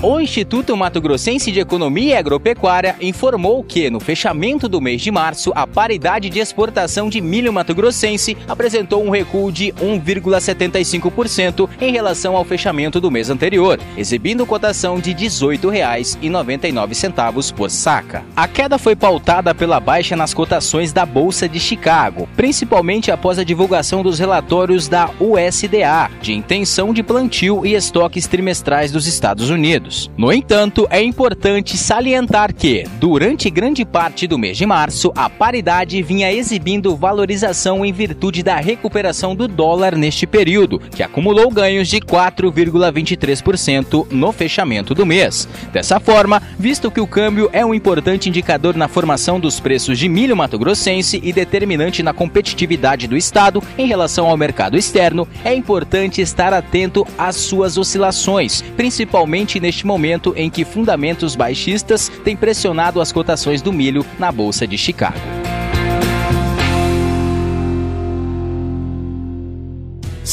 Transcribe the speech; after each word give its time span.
O 0.00 0.20
Instituto 0.20 0.76
Mato 0.76 1.00
Grossense 1.00 1.50
de 1.50 1.58
Economia 1.58 2.14
e 2.14 2.16
Agropecuária 2.16 2.94
informou 3.00 3.64
que, 3.64 3.90
no 3.90 3.98
fechamento 3.98 4.68
do 4.68 4.80
mês 4.80 5.02
de 5.02 5.10
março, 5.10 5.50
a 5.56 5.66
paridade 5.66 6.30
de 6.30 6.38
exportação 6.38 7.08
de 7.08 7.20
milho 7.20 7.52
mato-grossense 7.52 8.36
apresentou 8.46 9.04
um 9.04 9.10
recuo 9.10 9.50
de 9.50 9.72
1,75% 9.72 11.68
em 11.80 11.90
relação 11.90 12.36
ao 12.36 12.44
fechamento 12.44 13.00
do 13.00 13.10
mês 13.10 13.28
anterior, 13.28 13.80
exibindo 13.96 14.46
cotação 14.46 15.00
de 15.00 15.10
R$ 15.10 15.16
18,99 15.16 17.52
por 17.52 17.68
saca. 17.68 18.24
A 18.36 18.46
queda 18.46 18.78
foi 18.78 18.94
pautada 18.94 19.52
pela 19.52 19.80
baixa 19.80 20.14
nas 20.14 20.32
cotações 20.32 20.92
da 20.92 21.04
Bolsa 21.04 21.48
de 21.48 21.58
Chicago, 21.58 22.28
principalmente 22.36 23.10
após 23.10 23.36
a 23.36 23.42
divulgação 23.42 24.04
dos 24.04 24.20
relatórios 24.20 24.86
da 24.86 25.10
USDA 25.18 26.08
de 26.22 26.34
intenção 26.34 26.94
de 26.94 27.02
plantio 27.02 27.66
e 27.66 27.74
estoques 27.74 28.28
trimestrais 28.28 28.92
dos 28.92 29.08
Estados 29.08 29.50
Unidos. 29.50 29.87
No 30.16 30.32
entanto, 30.32 30.86
é 30.90 31.02
importante 31.02 31.76
salientar 31.76 32.54
que, 32.54 32.84
durante 33.00 33.50
grande 33.50 33.84
parte 33.84 34.26
do 34.26 34.38
mês 34.38 34.56
de 34.56 34.66
março, 34.66 35.12
a 35.16 35.30
paridade 35.30 36.02
vinha 36.02 36.32
exibindo 36.32 36.96
valorização 36.96 37.84
em 37.84 37.92
virtude 37.92 38.42
da 38.42 38.56
recuperação 38.56 39.34
do 39.34 39.48
dólar 39.48 39.96
neste 39.96 40.26
período, 40.26 40.78
que 40.78 41.02
acumulou 41.02 41.50
ganhos 41.50 41.88
de 41.88 42.00
4,23% 42.00 44.06
no 44.10 44.32
fechamento 44.32 44.94
do 44.94 45.06
mês. 45.06 45.48
Dessa 45.72 46.00
forma, 46.00 46.42
visto 46.58 46.90
que 46.90 47.00
o 47.00 47.06
câmbio 47.06 47.48
é 47.52 47.64
um 47.64 47.74
importante 47.74 48.28
indicador 48.28 48.76
na 48.76 48.88
formação 48.88 49.40
dos 49.40 49.60
preços 49.60 49.98
de 49.98 50.08
milho 50.08 50.36
mato-grossense 50.36 51.20
e 51.22 51.32
determinante 51.32 52.02
na 52.02 52.12
competitividade 52.12 53.06
do 53.06 53.16
estado 53.16 53.62
em 53.76 53.86
relação 53.86 54.26
ao 54.26 54.36
mercado 54.36 54.76
externo, 54.76 55.28
é 55.44 55.54
importante 55.54 56.20
estar 56.20 56.52
atento 56.52 57.06
às 57.16 57.36
suas 57.36 57.76
oscilações, 57.76 58.62
principalmente 58.76 59.60
neste 59.60 59.77
neste 59.78 59.86
momento 59.86 60.34
em 60.36 60.50
que 60.50 60.64
fundamentos 60.64 61.36
baixistas 61.36 62.08
têm 62.24 62.34
pressionado 62.34 63.00
as 63.00 63.12
cotações 63.12 63.62
do 63.62 63.72
milho 63.72 64.04
na 64.18 64.32
Bolsa 64.32 64.66
de 64.66 64.76
Chicago. 64.76 65.37